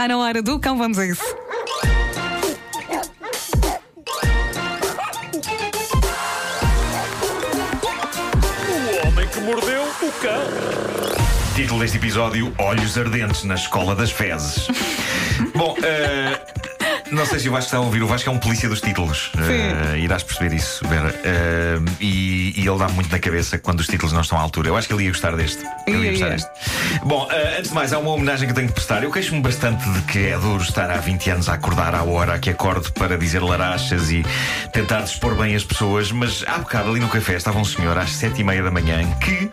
Está 0.00 0.08
na 0.08 0.16
hora 0.16 0.40
do 0.40 0.58
cão, 0.58 0.78
vamos 0.78 0.98
a 0.98 1.04
isso. 1.04 1.22
O 8.64 9.06
homem 9.06 9.28
que 9.28 9.40
mordeu 9.40 9.82
o 9.82 10.12
cão. 10.22 10.40
Título 11.54 11.80
deste 11.80 11.98
episódio: 11.98 12.50
Olhos 12.56 12.96
Ardentes 12.96 13.44
na 13.44 13.56
Escola 13.56 13.94
das 13.94 14.10
Fezes. 14.10 14.68
Bom, 15.54 15.76
eh, 15.82 16.40
não 17.12 17.26
sei 17.26 17.38
se 17.38 17.48
o 17.48 17.52
Vasco 17.52 17.66
está 17.66 17.76
a 17.78 17.80
ouvir. 17.80 18.02
O 18.02 18.06
Vasco 18.06 18.28
é 18.28 18.32
um 18.32 18.38
polícia 18.38 18.68
dos 18.68 18.80
títulos. 18.80 19.30
Eh, 19.38 19.98
irás 19.98 20.22
perceber 20.22 20.54
isso, 20.54 20.86
Vera. 20.88 21.14
Eh, 21.24 21.78
e, 22.00 22.54
e 22.56 22.66
ele 22.66 22.78
dá 22.78 22.88
muito 22.88 23.10
na 23.10 23.18
cabeça 23.18 23.58
quando 23.58 23.80
os 23.80 23.86
títulos 23.86 24.12
não 24.12 24.20
estão 24.20 24.38
à 24.38 24.40
altura. 24.40 24.68
Eu 24.68 24.76
acho 24.76 24.86
que 24.86 24.94
ele 24.94 25.04
ia 25.04 25.10
gostar 25.10 25.36
deste. 25.36 25.64
Ele 25.86 26.04
ia 26.04 26.10
gostar 26.12 26.28
deste. 26.30 26.50
Bom, 27.04 27.28
eh, 27.30 27.56
antes 27.58 27.70
de 27.70 27.74
mais, 27.74 27.92
há 27.92 27.98
uma 27.98 28.10
homenagem 28.10 28.46
que 28.46 28.52
eu 28.52 28.56
tenho 28.56 28.68
de 28.68 28.74
prestar. 28.74 29.02
Eu 29.02 29.10
queixo-me 29.10 29.40
bastante 29.40 29.88
de 29.90 30.00
que 30.02 30.18
é 30.26 30.38
duro 30.38 30.62
estar 30.62 30.90
há 30.90 30.98
20 30.98 31.30
anos 31.30 31.48
a 31.48 31.54
acordar 31.54 31.94
à 31.94 32.02
hora 32.02 32.38
que 32.38 32.50
acordo 32.50 32.92
para 32.92 33.18
dizer 33.18 33.42
larachas 33.42 34.10
e 34.10 34.24
tentar 34.72 35.02
dispor 35.02 35.34
bem 35.34 35.54
as 35.54 35.64
pessoas, 35.64 36.12
mas 36.12 36.44
há 36.46 36.58
bocado 36.58 36.90
ali 36.90 37.00
no 37.00 37.08
café 37.08 37.34
estava 37.34 37.58
um 37.58 37.64
senhor 37.64 37.96
às 37.98 38.12
7 38.12 38.40
e 38.40 38.44
meia 38.44 38.62
da 38.62 38.70
manhã 38.70 39.00
que 39.20 39.50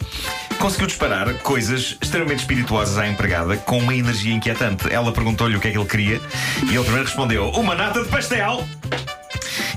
conseguiu 0.67 0.87
disparar 0.87 1.33
coisas 1.35 1.97
extremamente 2.01 2.39
espirituosas 2.39 2.97
à 2.97 3.07
empregada 3.07 3.55
com 3.55 3.77
uma 3.77 3.95
energia 3.95 4.33
inquietante. 4.33 4.91
Ela 4.91 5.13
perguntou-lhe 5.13 5.55
o 5.55 5.61
que 5.61 5.69
é 5.69 5.71
que 5.71 5.77
ele 5.77 5.87
queria 5.87 6.21
e 6.69 6.75
ele 6.75 6.83
primeiro 6.83 7.05
respondeu: 7.05 7.51
Uma 7.51 7.73
nata 7.73 8.03
de 8.03 8.09
pastel! 8.09 8.67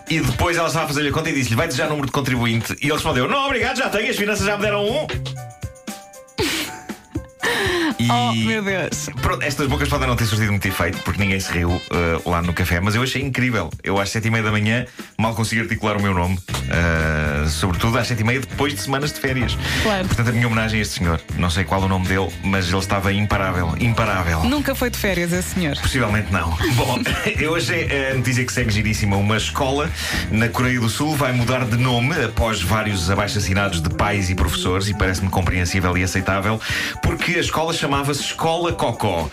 E 0.08 0.18
depois 0.18 0.56
ela 0.56 0.66
estava 0.66 0.86
a 0.86 0.88
fazer-lhe 0.88 1.10
a 1.10 1.12
conta 1.12 1.30
e 1.30 1.34
disse-lhe: 1.34 1.54
Vai 1.54 1.68
desejar 1.68 1.88
número 1.88 2.06
de 2.06 2.12
contribuinte? 2.12 2.74
E 2.80 2.86
ele 2.86 2.94
respondeu: 2.94 3.28
Não, 3.28 3.46
obrigado, 3.46 3.76
já 3.76 3.88
tenho, 3.88 4.10
as 4.10 4.16
finanças 4.16 4.44
já 4.44 4.56
me 4.56 4.62
deram 4.62 4.84
um. 4.84 5.06
E... 8.00 8.10
Oh, 8.10 8.32
meu 8.32 8.62
Deus. 8.62 9.10
Pronto, 9.20 9.42
estas 9.42 9.66
bocas 9.66 9.86
podem 9.86 10.08
não 10.08 10.16
ter 10.16 10.24
surtido 10.24 10.50
muito 10.50 10.66
efeito 10.66 10.98
porque 11.02 11.20
ninguém 11.20 11.38
se 11.38 11.52
riu 11.52 11.70
eh, 11.90 12.20
lá 12.24 12.40
no 12.40 12.54
café, 12.54 12.80
mas 12.80 12.94
eu 12.94 13.02
achei 13.02 13.20
incrível. 13.20 13.68
Eu 13.84 14.00
às 14.00 14.08
sete 14.08 14.28
e 14.28 14.30
meia 14.30 14.42
da 14.42 14.50
manhã 14.50 14.86
mal 15.18 15.34
consigo 15.34 15.60
articular 15.60 15.98
o 15.98 16.02
meu 16.02 16.14
nome, 16.14 16.38
eh, 16.70 17.46
sobretudo 17.48 17.98
às 17.98 18.08
sete 18.08 18.20
e 18.20 18.24
meia 18.24 18.40
depois 18.40 18.72
de 18.74 18.80
semanas 18.80 19.12
de 19.12 19.20
férias. 19.20 19.56
Claro. 19.82 20.06
Portanto, 20.06 20.28
a 20.30 20.32
minha 20.32 20.46
homenagem 20.46 20.78
a 20.78 20.82
este 20.82 20.98
senhor. 20.98 21.20
Não 21.36 21.50
sei 21.50 21.64
qual 21.64 21.82
o 21.82 21.88
nome 21.88 22.06
dele, 22.06 22.28
mas 22.42 22.68
ele 22.68 22.78
estava 22.78 23.12
imparável. 23.12 23.74
Imparável. 23.78 24.44
Nunca 24.44 24.74
foi 24.74 24.88
de 24.88 24.96
férias 24.96 25.30
esse 25.32 25.50
senhor. 25.50 25.76
Possivelmente 25.76 26.32
não. 26.32 26.56
Bom, 26.76 26.98
eu 27.38 27.54
achei 27.54 28.10
a 28.10 28.14
notícia 28.14 28.44
que 28.46 28.52
segue 28.52 28.70
giríssima. 28.70 29.16
Uma 29.16 29.36
escola 29.36 29.90
na 30.30 30.48
Coreia 30.48 30.80
do 30.80 30.88
Sul 30.88 31.14
vai 31.14 31.32
mudar 31.32 31.66
de 31.66 31.76
nome 31.76 32.14
após 32.24 32.62
vários 32.62 33.10
abaixo-assinados 33.10 33.82
de 33.82 33.90
pais 33.90 34.30
e 34.30 34.34
professores, 34.34 34.88
e 34.88 34.94
parece-me 34.94 35.28
compreensível 35.28 35.96
e 35.98 36.02
aceitável, 36.02 36.58
porque 37.02 37.32
a 37.32 37.40
escola 37.40 37.74
chamava-se 37.90 38.20
Escola 38.20 38.72
Cocó. 38.72 39.28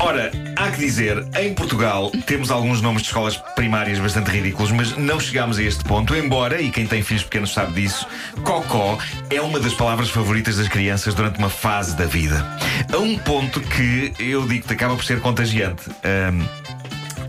Ora, 0.00 0.32
há 0.56 0.70
que 0.70 0.78
dizer, 0.78 1.22
em 1.38 1.52
Portugal 1.52 2.10
temos 2.24 2.50
alguns 2.50 2.80
nomes 2.80 3.02
de 3.02 3.08
escolas 3.08 3.36
primárias 3.36 3.98
bastante 3.98 4.30
ridículos, 4.30 4.72
mas 4.72 4.96
não 4.96 5.20
chegámos 5.20 5.58
a 5.58 5.62
este 5.62 5.84
ponto, 5.84 6.16
embora, 6.16 6.62
e 6.62 6.70
quem 6.70 6.86
tem 6.86 7.02
filhos 7.02 7.24
pequenos 7.24 7.52
sabe 7.52 7.82
disso, 7.82 8.06
cocó 8.42 8.96
é 9.28 9.38
uma 9.42 9.60
das 9.60 9.74
palavras 9.74 10.08
favoritas 10.08 10.56
das 10.56 10.66
crianças 10.66 11.12
durante 11.12 11.38
uma 11.38 11.50
fase 11.50 11.94
da 11.94 12.06
vida. 12.06 12.42
A 12.90 12.96
um 12.96 13.18
ponto 13.18 13.60
que 13.60 14.14
eu 14.18 14.48
digo 14.48 14.66
que 14.66 14.72
acaba 14.72 14.96
por 14.96 15.04
ser 15.04 15.20
contagiante. 15.20 15.90
Ahm, 16.02 16.42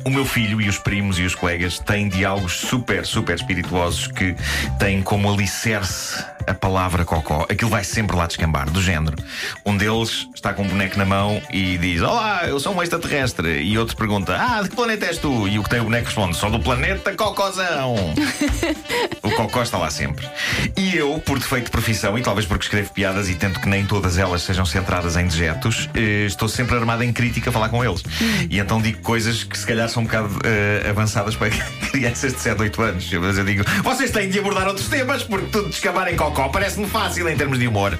o 0.05 0.09
meu 0.09 0.25
filho 0.25 0.61
e 0.61 0.67
os 0.67 0.77
primos 0.77 1.17
e 1.19 1.23
os 1.23 1.35
colegas 1.35 1.79
têm 1.79 2.09
diálogos 2.09 2.53
super, 2.53 3.05
super 3.05 3.35
espirituosos 3.35 4.07
que 4.07 4.35
têm 4.79 5.01
como 5.01 5.31
alicerce 5.31 6.23
a 6.47 6.53
palavra 6.53 7.05
cocó. 7.05 7.45
Aquilo 7.49 7.69
vai 7.69 7.83
sempre 7.83 8.15
lá 8.15 8.27
descambar, 8.27 8.69
do 8.69 8.81
género. 8.81 9.17
Um 9.65 9.77
deles 9.77 10.27
está 10.35 10.53
com 10.53 10.63
um 10.63 10.67
boneco 10.67 10.97
na 10.97 11.05
mão 11.05 11.41
e 11.49 11.77
diz: 11.77 12.01
Olá, 12.01 12.45
eu 12.47 12.59
sou 12.59 12.75
um 12.75 12.83
extraterrestre. 12.83 13.61
E 13.61 13.77
outro 13.77 13.95
pergunta: 13.95 14.35
Ah, 14.37 14.61
de 14.61 14.69
que 14.69 14.75
planeta 14.75 15.05
és 15.05 15.17
tu? 15.17 15.47
E 15.47 15.57
o 15.59 15.63
que 15.63 15.69
tem 15.69 15.79
o 15.79 15.85
boneco 15.85 16.05
responde: 16.05 16.35
Sou 16.35 16.49
do 16.49 16.59
planeta 16.59 17.13
Cocózão. 17.15 17.95
o 19.23 19.31
cocó 19.31 19.61
está 19.61 19.77
lá 19.77 19.89
sempre. 19.89 20.27
E 20.77 20.95
eu, 20.95 21.21
por 21.25 21.39
defeito 21.39 21.65
de 21.65 21.71
profissão, 21.71 22.17
e 22.17 22.21
talvez 22.21 22.45
porque 22.45 22.65
escrevo 22.65 22.91
piadas 22.91 23.29
e 23.29 23.35
tento 23.35 23.59
que 23.59 23.69
nem 23.69 23.85
todas 23.85 24.17
elas 24.17 24.41
sejam 24.41 24.65
centradas 24.65 25.15
em 25.15 25.25
dejetos, 25.25 25.89
eh, 25.93 26.25
estou 26.25 26.49
sempre 26.49 26.75
armado 26.75 27.03
em 27.03 27.13
crítica 27.13 27.49
a 27.49 27.53
falar 27.53 27.69
com 27.69 27.83
eles. 27.83 28.03
E 28.49 28.59
então 28.59 28.81
digo 28.81 29.01
coisas 29.01 29.43
que 29.43 29.57
se 29.57 29.65
calhar 29.65 29.87
são 29.93 30.03
um 30.03 30.05
bocado 30.05 30.39
eh, 30.43 30.89
avançadas 30.89 31.35
para 31.35 31.49
crianças 31.91 32.33
de 32.33 32.39
7, 32.39 32.61
8 32.61 32.81
anos. 32.81 33.13
Mas 33.13 33.37
eu 33.37 33.45
digo: 33.45 33.63
Vocês 33.83 34.11
têm 34.11 34.29
de 34.29 34.39
abordar 34.39 34.67
outros 34.67 34.87
temas, 34.87 35.23
porque 35.23 35.47
tudo 35.47 35.69
descambar 35.69 36.07
em 36.11 36.15
cocó 36.15 36.49
parece-me 36.49 36.87
fácil 36.87 37.29
em 37.29 37.37
termos 37.37 37.59
de 37.59 37.67
humor. 37.67 37.97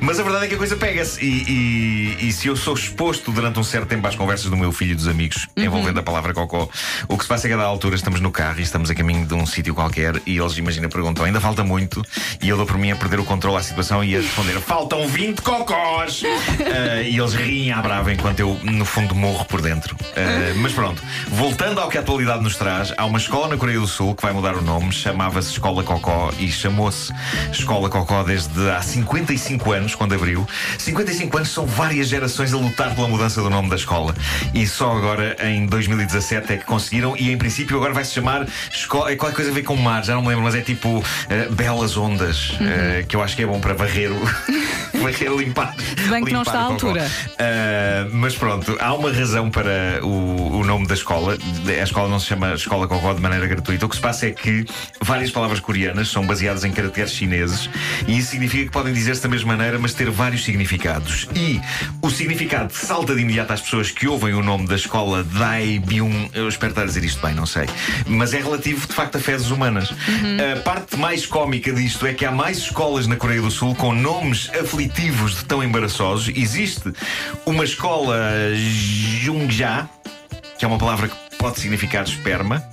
Mas 0.00 0.18
a 0.20 0.22
verdade 0.22 0.44
é 0.46 0.48
que 0.48 0.54
a 0.54 0.58
coisa 0.58 0.76
pega-se. 0.76 1.24
E, 1.24 2.16
e- 2.20 2.28
e 2.28 2.32
se 2.32 2.48
eu 2.48 2.56
sou 2.56 2.74
exposto 2.74 3.30
durante 3.32 3.58
um 3.58 3.64
certo 3.64 3.86
tempo 3.88 4.06
às 4.06 4.14
conversas 4.14 4.50
do 4.50 4.56
meu 4.56 4.72
filho 4.72 4.92
e 4.92 4.94
dos 4.94 5.08
amigos 5.08 5.46
envolvendo 5.56 5.98
a 6.00 6.02
palavra 6.02 6.32
cocó, 6.34 6.68
o 7.08 7.16
que 7.16 7.22
se 7.24 7.28
passa 7.28 7.46
é 7.46 7.48
que 7.48 7.54
a 7.54 7.56
dada 7.56 7.68
altura 7.68 7.94
estamos 7.96 8.20
no 8.20 8.30
carro 8.30 8.58
e 8.58 8.62
estamos 8.62 8.90
a 8.90 8.94
caminho 8.94 9.26
de 9.26 9.34
um 9.34 9.46
sítio 9.46 9.74
qualquer 9.74 10.20
e 10.26 10.36
eles, 10.38 10.56
imagina, 10.58 10.88
perguntam: 10.88 11.24
ainda 11.24 11.40
falta 11.40 11.62
muito? 11.64 12.02
E 12.42 12.48
eu 12.48 12.56
dou 12.56 12.66
por 12.66 12.78
mim 12.78 12.90
a 12.90 12.96
perder 12.96 13.20
o 13.20 13.24
controle 13.24 13.56
à 13.58 13.62
situação 13.62 14.02
e 14.04 14.14
a 14.16 14.20
responder: 14.20 14.60
faltam 14.60 15.06
20 15.08 15.40
cocós! 15.42 16.22
Ah, 16.24 17.02
e 17.06 17.16
eles 17.18 17.34
riem 17.34 17.72
à 17.72 17.80
brava 17.82 18.12
enquanto 18.12 18.40
eu, 18.40 18.58
no 18.62 18.84
fundo, 18.84 19.14
morro 19.14 19.44
por 19.44 19.60
dentro. 19.60 19.96
Ah, 20.16 20.52
mas 20.56 20.72
pronto, 20.72 21.02
voltando 21.28 21.80
ao 21.80 21.88
que 21.88 21.98
a 21.98 22.00
atualidade 22.00 22.42
nos 22.42 22.56
traz, 22.56 22.92
há 22.96 23.04
uma 23.04 23.18
escola 23.18 23.48
na 23.48 23.56
Coreia 23.56 23.78
do 23.80 23.86
Sul 23.86 24.14
que 24.14 24.22
vai 24.22 24.32
mudar 24.32 24.54
o 24.56 24.62
nome, 24.62 24.92
chamava-se 24.92 25.50
Escola 25.52 25.82
Cocó 25.82 26.32
e 26.38 26.50
chamou-se 26.50 27.12
Escola 27.52 27.88
Cocó 27.88 28.22
desde 28.22 28.70
há 28.70 28.80
55 28.82 29.72
anos, 29.72 29.85
quando 29.94 30.14
abriu. 30.14 30.46
55 30.78 31.36
anos 31.36 31.50
são 31.50 31.66
várias 31.66 32.08
gerações 32.08 32.52
a 32.52 32.56
lutar 32.56 32.94
pela 32.94 33.08
mudança 33.08 33.42
do 33.42 33.50
nome 33.50 33.68
da 33.68 33.76
escola. 33.76 34.14
E 34.54 34.66
só 34.66 34.96
agora, 34.96 35.36
em 35.48 35.66
2017, 35.66 36.52
é 36.52 36.56
que 36.56 36.64
conseguiram. 36.64 37.16
E 37.16 37.30
em 37.30 37.38
princípio, 37.38 37.76
agora 37.76 37.92
vai 37.92 38.04
se 38.04 38.12
chamar 38.12 38.46
escola. 38.70 39.10
É 39.10 39.16
qualquer 39.16 39.36
coisa 39.36 39.50
a 39.50 39.54
ver 39.54 39.62
com 39.62 39.74
o 39.74 39.82
mar, 39.82 40.04
já 40.04 40.14
não 40.14 40.22
me 40.22 40.28
lembro, 40.28 40.44
mas 40.44 40.54
é 40.54 40.60
tipo 40.60 41.02
eh, 41.28 41.48
Belas 41.50 41.96
Ondas, 41.96 42.56
eh, 42.60 43.04
que 43.08 43.16
eu 43.16 43.22
acho 43.22 43.36
que 43.36 43.42
é 43.42 43.46
bom 43.46 43.60
para 43.60 43.74
varrer 43.74 44.10
o. 44.12 44.16
varrer, 45.10 45.32
limpar. 45.32 45.74
bem 46.10 46.24
que 46.24 46.32
não 46.32 46.42
está 46.42 46.58
à 46.58 46.62
altura. 46.62 47.06
Uh, 47.06 48.10
mas 48.12 48.34
pronto, 48.34 48.76
há 48.80 48.92
uma 48.94 49.12
razão 49.12 49.50
para 49.50 50.00
o, 50.02 50.58
o 50.58 50.64
nome 50.64 50.86
da 50.86 50.94
escola. 50.94 51.36
A 51.68 51.82
escola 51.82 52.08
não 52.08 52.18
se 52.18 52.26
chama 52.26 52.54
Escola 52.54 52.88
Cocó 52.88 53.12
de 53.12 53.20
maneira 53.20 53.46
gratuita. 53.46 53.86
O 53.86 53.88
que 53.88 53.96
se 53.96 54.02
passa 54.02 54.26
é 54.26 54.30
que 54.30 54.64
várias 55.00 55.30
palavras 55.30 55.60
coreanas 55.60 56.08
são 56.08 56.26
baseadas 56.26 56.64
em 56.64 56.72
caracteres 56.72 57.12
chineses 57.12 57.70
e 58.06 58.18
isso 58.18 58.30
significa 58.30 58.64
que 58.64 58.70
podem 58.70 58.92
dizer-se 58.92 59.22
da 59.22 59.28
mesma 59.28 59.56
maneira, 59.56 59.78
mas 59.78 59.94
ter 59.94 60.10
vários 60.10 60.44
significados. 60.44 61.28
E 61.34 61.60
o 62.02 62.10
significado 62.10 62.72
salta 62.72 63.14
de 63.14 63.22
imediato 63.22 63.52
às 63.52 63.60
pessoas 63.60 63.90
que 63.90 64.08
ouvem 64.08 64.34
o 64.34 64.42
nome 64.42 64.66
da 64.66 64.74
escola 64.74 65.22
Dai 65.22 65.78
Byung. 65.78 66.30
Eu 66.34 66.48
espero 66.48 66.72
estar 66.72 66.82
a 66.82 66.86
dizer 66.86 67.04
isto 67.04 67.24
bem, 67.24 67.34
não 67.34 67.46
sei. 67.46 67.66
Mas 68.06 68.34
é 68.34 68.38
relativo, 68.38 68.86
de 68.86 68.92
facto, 68.92 69.16
a 69.16 69.20
fezes 69.20 69.50
humanas. 69.50 69.92
A 70.56 70.60
parte 70.60 70.96
mais 70.96 71.26
cómica 71.26 71.72
disto 71.72 72.06
é 72.06 72.14
que 72.14 72.24
há 72.24 72.30
mais 72.30 72.58
escolas 72.58 73.06
na 73.06 73.16
Coreia 73.16 73.40
do 73.40 73.50
Sul 73.50 73.74
com 73.74 73.94
nomes 73.94 74.50
aflitivos 74.50 74.95
de 74.96 75.44
tão 75.44 75.62
embaraçosos. 75.62 76.32
Existe 76.34 76.92
uma 77.44 77.64
escola 77.64 78.18
Jungja, 78.54 79.88
que 80.58 80.64
é 80.64 80.68
uma 80.68 80.78
palavra 80.78 81.08
que 81.08 81.36
pode 81.36 81.60
significar 81.60 82.02
esperma. 82.04 82.64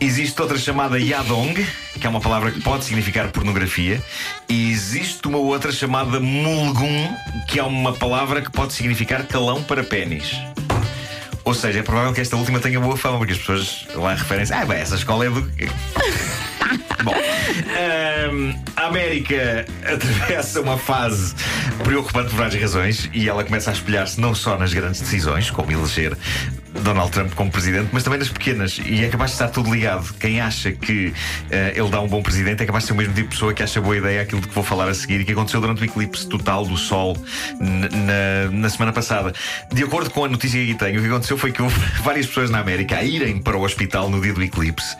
Existe 0.00 0.40
outra 0.42 0.58
chamada 0.58 0.98
Yadong, 0.98 1.54
que 2.00 2.06
é 2.06 2.10
uma 2.10 2.20
palavra 2.20 2.50
que 2.50 2.60
pode 2.60 2.84
significar 2.84 3.28
pornografia. 3.30 4.02
E 4.48 4.70
existe 4.70 5.28
uma 5.28 5.38
outra 5.38 5.70
chamada 5.70 6.18
Mulgun, 6.18 7.14
que 7.46 7.60
é 7.60 7.62
uma 7.62 7.92
palavra 7.92 8.42
que 8.42 8.50
pode 8.50 8.72
significar 8.72 9.24
calão 9.24 9.62
para 9.62 9.84
pênis. 9.84 10.32
Ou 11.44 11.54
seja, 11.54 11.78
é 11.78 11.82
provável 11.82 12.12
que 12.12 12.20
esta 12.20 12.36
última 12.36 12.58
tenha 12.58 12.80
boa 12.80 12.96
fama, 12.96 13.18
porque 13.18 13.34
as 13.34 13.38
pessoas 13.38 13.86
lá 13.94 14.14
referem-se. 14.14 14.52
Ah, 14.52 14.64
bem, 14.64 14.78
essa 14.78 14.96
escola 14.96 15.26
é 15.26 15.30
do. 15.30 15.40
Bom, 17.02 17.14
hum, 18.32 18.54
a 18.76 18.86
América 18.86 19.64
atravessa 19.84 20.60
uma 20.60 20.76
fase 20.76 21.34
preocupante 21.82 22.30
por 22.30 22.36
várias 22.36 22.60
razões 22.60 23.10
e 23.12 23.28
ela 23.28 23.42
começa 23.44 23.70
a 23.70 23.72
espelhar-se 23.72 24.20
não 24.20 24.34
só 24.34 24.58
nas 24.58 24.72
grandes 24.72 25.00
decisões, 25.00 25.50
como 25.50 25.72
eleger 25.72 26.16
Donald 26.82 27.10
Trump 27.10 27.34
como 27.34 27.50
presidente, 27.50 27.88
mas 27.92 28.02
também 28.02 28.18
nas 28.18 28.28
pequenas. 28.28 28.80
E 28.84 29.04
é 29.04 29.08
capaz 29.08 29.30
de 29.30 29.34
estar 29.36 29.48
tudo 29.48 29.72
ligado. 29.72 30.12
Quem 30.14 30.40
acha 30.40 30.72
que 30.72 31.12
eh, 31.50 31.72
ele 31.76 31.88
dá 31.90 32.00
um 32.00 32.08
bom 32.08 32.22
presidente 32.22 32.62
é 32.62 32.66
capaz 32.66 32.84
de 32.84 32.88
ser 32.88 32.92
o 32.94 32.96
mesmo 32.96 33.14
tipo 33.14 33.28
de 33.28 33.34
pessoa 33.34 33.52
que 33.52 33.62
acha 33.62 33.80
boa 33.80 33.96
ideia 33.96 34.22
aquilo 34.22 34.40
de 34.40 34.48
que 34.48 34.54
vou 34.54 34.64
falar 34.64 34.88
a 34.88 34.94
seguir 34.94 35.20
e 35.20 35.24
que 35.24 35.32
aconteceu 35.32 35.60
durante 35.60 35.82
o 35.82 35.84
eclipse 35.84 36.28
total 36.28 36.64
do 36.64 36.76
Sol 36.76 37.16
na, 37.58 38.50
na 38.50 38.68
semana 38.68 38.92
passada. 38.92 39.32
De 39.72 39.82
acordo 39.82 40.10
com 40.10 40.24
a 40.24 40.28
notícia 40.28 40.58
que 40.58 40.70
aqui 40.72 40.78
tenho, 40.78 41.00
o 41.00 41.02
que 41.02 41.08
aconteceu 41.08 41.36
foi 41.36 41.52
que 41.52 41.62
houve 41.62 41.78
várias 42.02 42.26
pessoas 42.26 42.50
na 42.50 42.60
América 42.60 42.96
a 42.96 43.04
irem 43.04 43.38
para 43.38 43.56
o 43.56 43.62
hospital 43.62 44.08
no 44.08 44.20
dia 44.20 44.32
do 44.32 44.42
eclipse 44.42 44.96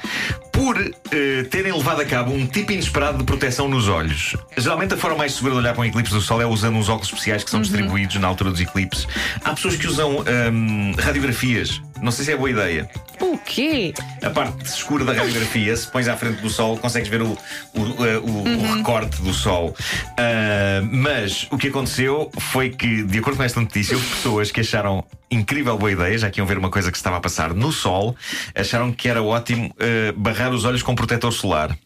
por 0.53 0.77
eh, 0.79 1.45
terem 1.45 1.73
levado 1.73 2.01
a 2.01 2.05
cabo 2.05 2.33
um 2.33 2.47
tipo 2.47 2.73
inesperado 2.73 3.19
de 3.19 3.25
proteção 3.25 3.69
nos 3.69 3.89
olhos. 3.89 4.37
Geralmente 4.59 4.95
a 4.95 4.97
forma 4.97 5.17
mais 5.17 5.33
segura 5.33 5.55
de 5.55 5.61
olhar 5.61 5.73
para 5.73 5.83
um 5.83 5.87
eclipse 5.87 6.13
do 6.13 6.21
Sol 6.21 6.43
é 6.43 6.47
usando 6.47 6.77
uns 6.77 6.89
óculos 6.89 7.09
especiais 7.09 7.43
que 7.43 7.51
são 7.51 7.63
distribuídos 7.63 8.17
na 8.17 8.29
altura 8.29 8.51
dos 8.51 8.61
eclipses. 8.61 9.07
Há 9.43 9.55
pessoas 9.55 9.77
que 9.77 9.87
usam 9.87 10.19
hum, 10.19 10.93
radiografias 10.99 11.60
Não 12.01 12.11
sei 12.11 12.25
se 12.25 12.33
é 12.33 12.37
boa 12.37 12.51
ideia. 12.51 12.89
O 13.21 13.37
quê? 13.37 13.93
A 14.23 14.31
parte 14.31 14.65
escura 14.65 15.05
da 15.05 15.13
radiografia, 15.13 15.77
se 15.77 15.87
pões 15.91 16.09
à 16.09 16.17
frente 16.17 16.41
do 16.41 16.49
sol, 16.49 16.79
consegues 16.79 17.09
ver 17.09 17.21
o, 17.23 17.27
o, 17.75 17.81
uh, 17.81 18.25
o- 18.25 18.59
o 18.71 18.77
recorte 18.77 19.21
do 19.23 19.33
sol. 19.35 19.77
Ah, 20.19 20.81
mas 20.91 21.47
o 21.51 21.59
que 21.59 21.69
aconteceu 21.69 22.31
foi 22.39 22.71
que, 22.71 23.03
de 23.05 23.19
acordo 23.19 23.37
com 23.37 23.43
esta 23.43 23.61
notícia, 23.61 23.97
houve 23.97 24.09
pessoas 24.09 24.51
que 24.51 24.61
acharam 24.61 25.05
incrível 25.31 25.77
boa 25.77 25.93
ideia, 25.93 26.17
já 26.19 26.31
que 26.31 26.41
iam 26.41 26.47
ver 26.47 26.57
uma 26.59 26.71
coisa 26.71 26.91
que 26.91 26.97
se 26.97 27.01
estava 27.01 27.19
a 27.19 27.21
passar 27.21 27.53
no 27.55 27.71
sol, 27.71 28.17
acharam 28.55 28.93
que 28.93 29.09
era 29.09 29.23
ótimo 29.23 29.75
ah, 29.79 30.13
barrar 30.17 30.53
os 30.53 30.65
olhos 30.65 30.83
com 30.83 30.95
protetor 30.95 31.33
solar. 31.33 31.77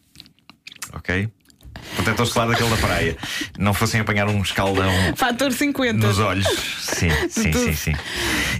Ok? 0.93 1.27
Protetor 2.05 2.27
solar 2.27 2.47
daquele 2.49 2.69
da 2.69 2.77
praia. 2.77 3.17
Não 3.57 3.73
fossem 3.73 3.99
apanhar 3.99 4.27
um 4.29 4.39
escaldão 4.39 4.91
Fator 5.15 5.51
50. 5.51 6.05
nos 6.05 6.19
olhos. 6.19 6.45
Sim, 6.79 7.09
sim, 7.29 7.51
sim, 7.51 7.73
sim. 7.73 7.91
E 7.91 7.95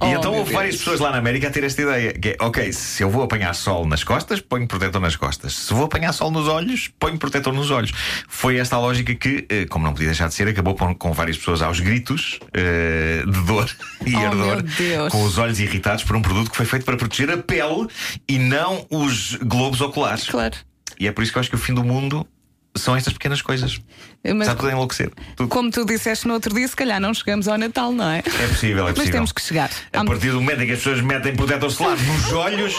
Oh, 0.02 0.08
então 0.08 0.32
meu 0.32 0.40
houve 0.40 0.52
várias 0.52 0.74
Deus. 0.74 0.84
pessoas 0.84 1.00
lá 1.00 1.12
na 1.12 1.20
América 1.20 1.48
a 1.48 1.52
ter 1.52 1.64
esta 1.64 1.80
ideia: 1.84 2.14
que 2.14 2.30
é, 2.30 2.38
ok, 2.40 2.74
se 2.74 3.04
eu 3.04 3.10
vou 3.10 3.22
apanhar 3.22 3.54
sol 3.54 3.86
nas 3.86 4.04
costas, 4.04 4.42
ponho 4.42 4.68
protetor 4.68 5.00
nas 5.00 5.16
costas. 5.16 5.54
Se 5.54 5.74
vou 5.76 5.86
apanhar 5.86 6.12
sol 6.12 6.32
nos 6.32 6.48
olhos, 6.48 6.90
ponho 7.00 7.20
protetor 7.20 7.54
nos 7.54 7.70
olhos. 7.70 7.92
Foi 8.28 8.58
esta 8.58 8.78
a 8.78 8.80
lógica 8.80 9.14
que, 9.14 9.46
eh, 9.48 9.66
como 9.66 9.86
não 9.86 9.94
podia 9.94 10.08
deixar 10.08 10.28
de 10.28 10.34
ser, 10.34 10.48
acabou 10.48 10.74
com, 10.74 10.96
com 10.96 11.14
várias 11.14 11.38
pessoas 11.38 11.62
aos 11.62 11.80
gritos 11.80 12.40
eh, 12.52 13.24
de 13.28 13.42
dor 13.42 13.70
e 14.08 14.16
Oh, 14.16 14.20
ardor, 14.26 14.64
com 15.12 15.24
os 15.24 15.38
olhos 15.38 15.60
irritados 15.60 16.04
por 16.04 16.16
um 16.16 16.22
produto 16.22 16.50
que 16.50 16.58
foi 16.58 16.66
feito 16.66 16.84
para 16.84 16.98
proteger 16.98 17.30
a 17.30 17.38
pele 17.38 17.88
e 18.28 18.40
não 18.40 18.88
os 18.90 19.36
globos 19.36 19.82
oculares. 19.82 20.28
Claro. 20.28 20.56
E 21.00 21.08
é 21.08 21.12
por 21.12 21.22
isso 21.24 21.32
que 21.32 21.38
eu 21.38 21.42
acho 21.42 21.50
que 21.50 21.56
o 21.56 21.60
fim 21.60 21.74
do 21.74 21.84
mundo 21.84 22.26
são 22.75 22.95
estas 22.95 23.13
pequenas 23.13 23.42
coisas. 23.42 23.80
Mas, 24.24 24.42
Está 24.48 24.56
tudo 24.56 24.69
a 24.69 24.72
enlouquecer. 24.72 25.12
Tudo. 25.36 25.50
como 25.50 25.69
tu 25.72 25.86
disseste 25.86 26.27
no 26.27 26.33
outro 26.33 26.54
dia, 26.54 26.68
se 26.68 26.75
calhar 26.75 27.00
não 27.00 27.13
chegamos 27.13 27.48
ao 27.48 27.57
Natal, 27.57 27.92
não 27.92 28.10
é? 28.10 28.19
É 28.19 28.48
possível, 28.48 28.80
é 28.83 28.88
Mas 28.88 28.94
possível. 28.94 29.12
temos 29.13 29.31
que 29.31 29.42
chegar. 29.42 29.69
A 29.94 30.04
partir 30.04 30.31
do 30.31 30.42
momento 30.42 30.62
em 30.62 30.66
que 30.68 30.72
as 30.74 30.80
pessoas 30.80 31.01
metem 31.01 31.36
protetor 31.36 31.72
solar 31.72 31.98
nos 31.98 32.33
olhos. 32.33 32.75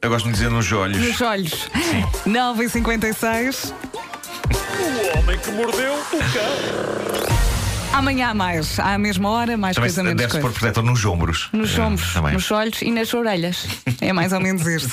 Eu 0.00 0.10
gosto 0.10 0.26
de 0.26 0.32
dizer 0.32 0.50
nos 0.50 0.70
olhos. 0.72 0.98
Nos 0.98 1.20
olhos. 1.20 1.68
9h56. 2.26 3.72
O 4.78 5.18
homem 5.18 5.38
que 5.38 5.50
mordeu 5.52 5.94
o 5.94 6.18
cão. 6.18 7.32
Amanhã 7.92 8.28
há 8.28 8.34
mais. 8.34 8.80
À 8.80 8.96
mesma 8.96 9.28
hora, 9.28 9.56
mais 9.56 9.74
Também 9.76 9.90
coisa 9.90 10.02
menos 10.02 10.16
deve-se 10.18 10.40
pôr 10.40 10.50
protetor 10.50 10.82
nos 10.82 11.04
ombros. 11.04 11.48
Nos 11.52 11.76
Eh, 11.76 11.82
ombros, 11.82 12.12
também. 12.14 12.32
nos 12.32 12.50
olhos 12.50 12.80
e 12.82 12.90
nas 12.90 13.12
orelhas. 13.12 13.66
É 14.00 14.12
mais 14.14 14.32
ou 14.32 14.40
menos 14.40 14.66
isto. 14.66 14.88